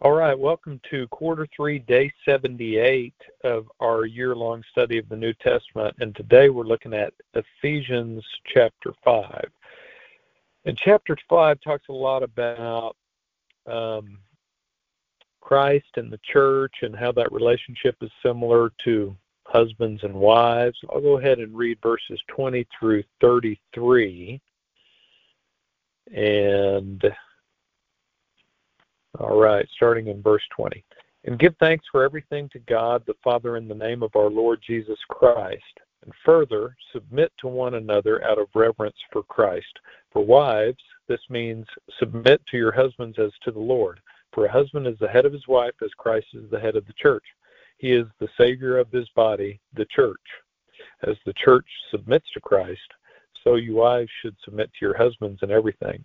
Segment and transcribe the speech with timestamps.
[0.00, 5.16] All right, welcome to quarter three, day 78 of our year long study of the
[5.16, 5.94] New Testament.
[6.00, 9.48] And today we're looking at Ephesians chapter 5.
[10.64, 12.96] And chapter 5 talks a lot about
[13.70, 14.18] um,
[15.40, 19.16] Christ and the church and how that relationship is similar to
[19.46, 20.76] husbands and wives.
[20.92, 24.40] I'll go ahead and read verses 20 through 33.
[26.12, 27.04] And
[29.20, 30.84] all right, starting in verse 20.
[31.24, 34.60] And give thanks for everything to God the Father in the name of our Lord
[34.66, 35.62] Jesus Christ.
[36.02, 39.78] And further, submit to one another out of reverence for Christ.
[40.12, 41.66] For wives, this means
[41.98, 44.00] submit to your husbands as to the Lord.
[44.32, 46.86] For a husband is the head of his wife, as Christ is the head of
[46.86, 47.24] the church.
[47.78, 50.20] He is the Savior of his body, the church.
[51.02, 52.80] As the church submits to Christ,
[53.42, 56.04] so you wives should submit to your husbands in everything.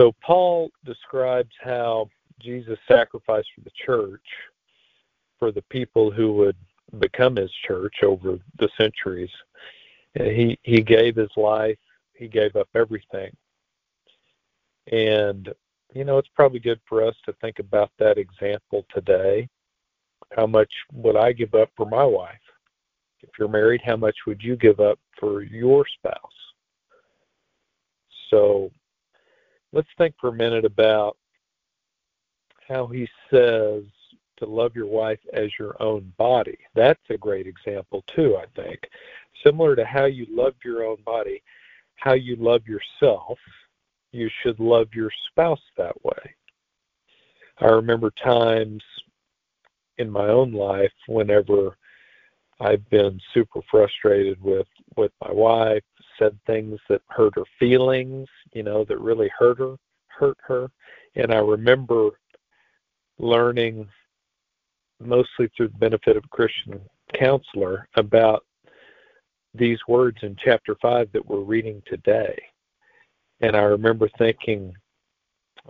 [0.00, 2.08] So Paul describes how
[2.40, 4.24] Jesus sacrificed for the church,
[5.38, 6.56] for the people who would
[7.00, 9.30] become his church over the centuries.
[10.14, 11.78] He he gave his life,
[12.14, 13.30] he gave up everything.
[14.90, 15.52] And
[15.94, 19.48] you know, it's probably good for us to think about that example today.
[20.36, 22.36] How much would I give up for my wife?
[23.22, 26.14] If you're married, how much would you give up for your spouse?
[28.30, 28.70] So
[29.72, 31.16] let's think for a minute about
[32.68, 33.84] how he says
[34.36, 36.58] to love your wife as your own body.
[36.74, 38.78] That's a great example, too, I think.
[39.44, 41.42] Similar to how you love your own body,
[41.96, 43.38] how you love yourself,
[44.12, 46.34] you should love your spouse that way.
[47.60, 48.82] I remember times
[49.98, 51.76] in my own life whenever
[52.60, 55.84] I've been super frustrated with with my wife,
[56.18, 59.76] said things that hurt her feelings, you know, that really hurt her,
[60.08, 60.70] hurt her.
[61.14, 62.10] And I remember
[63.18, 63.88] learning
[65.00, 66.80] mostly through the benefit of a Christian
[67.18, 68.44] counselor about
[69.54, 72.36] these words in chapter 5 that we're reading today.
[73.40, 74.74] And I remember thinking,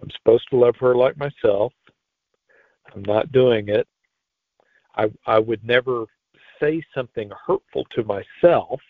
[0.01, 1.73] I'm supposed to love her like myself.
[2.95, 3.87] I'm not doing it.
[4.97, 6.07] I I would never
[6.61, 8.81] say something hurtful to myself.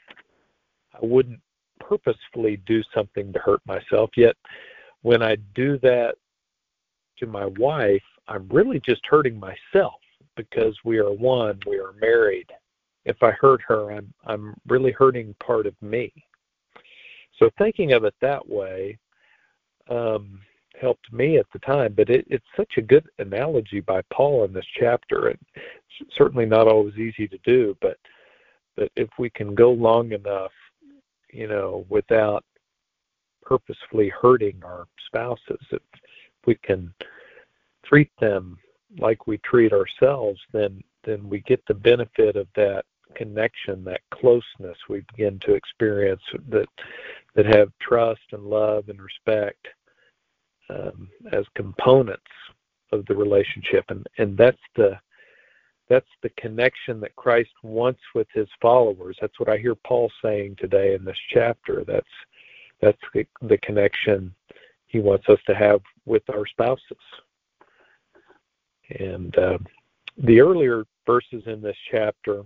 [0.95, 1.41] I wouldn't
[1.89, 4.11] purposefully do something to hurt myself.
[4.17, 4.37] Yet
[5.03, 6.15] when I do that
[7.19, 9.95] to my wife, I'm really just hurting myself
[10.37, 12.51] because we are one, we are married.
[13.05, 16.13] If I hurt her, I'm I'm really hurting part of me.
[17.39, 18.99] So thinking of it that way
[19.89, 20.41] um,
[20.79, 24.53] helped me at the time, but it, it's such a good analogy by Paul in
[24.53, 25.29] this chapter.
[25.29, 25.39] And
[26.17, 27.97] certainly not always easy to do, but
[28.77, 30.53] but if we can go long enough
[31.31, 32.45] you know, without
[33.43, 35.61] purposefully hurting our spouses.
[35.71, 35.83] If
[36.47, 36.93] we can
[37.85, 38.59] treat them
[38.99, 42.85] like we treat ourselves, then then we get the benefit of that
[43.15, 46.69] connection, that closeness we begin to experience that
[47.35, 49.67] that have trust and love and respect
[50.71, 52.23] um, as components
[52.93, 54.99] of the relationship, and and that's the
[55.89, 59.17] that's the connection that Christ wants with his followers.
[59.21, 61.85] That's what I hear Paul saying today in this chapter.
[61.87, 62.07] That's
[62.81, 64.35] that's the, the connection
[64.87, 66.83] he wants us to have with our spouses.
[68.99, 69.59] And uh,
[70.17, 72.43] the earlier verses in this chapter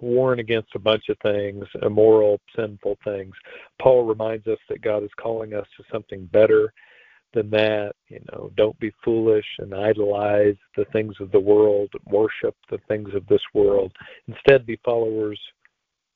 [0.00, 3.34] warn against a bunch of things, immoral, sinful things.
[3.80, 6.72] Paul reminds us that God is calling us to something better
[7.36, 7.92] than that.
[8.08, 13.10] You know, don't be foolish and idolize the things of the world, worship the things
[13.14, 13.92] of this world.
[14.26, 15.38] Instead, be followers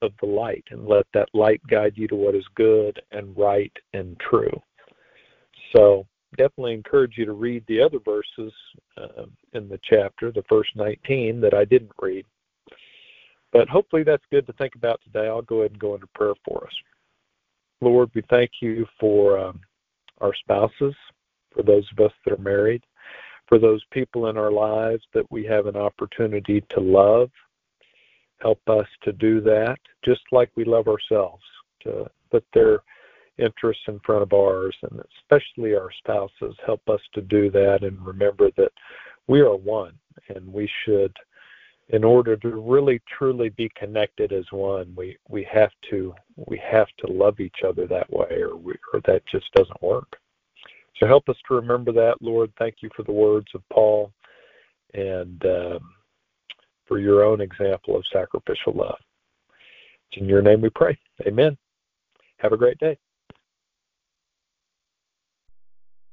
[0.03, 3.73] of the light and let that light guide you to what is good and right
[3.93, 4.61] and true.
[5.77, 6.07] So,
[6.37, 8.53] definitely encourage you to read the other verses
[8.97, 12.25] uh, in the chapter, the first 19 that I didn't read.
[13.53, 15.27] But hopefully that's good to think about today.
[15.27, 16.73] I'll go ahead and go into prayer for us.
[17.81, 19.61] Lord, we thank you for um,
[20.21, 20.95] our spouses,
[21.53, 22.85] for those of us that are married,
[23.49, 27.31] for those people in our lives that we have an opportunity to love.
[28.41, 31.43] Help us to do that just like we love ourselves,
[31.83, 32.81] to put their
[33.39, 36.57] interests in front of ours, and especially our spouses.
[36.65, 38.73] Help us to do that and remember that
[39.27, 39.95] we are one
[40.29, 41.15] and we should
[41.93, 46.89] in order to really truly be connected as one we we have to we have
[46.99, 50.17] to love each other that way or we, or that just doesn't work.
[50.99, 52.53] So help us to remember that lord.
[52.59, 54.13] Thank you for the words of paul
[54.95, 55.81] and um,
[56.87, 58.99] for your own example of sacrificial love.
[60.11, 60.99] It's in your name we pray.
[61.27, 61.57] Amen.
[62.39, 62.97] Have a great day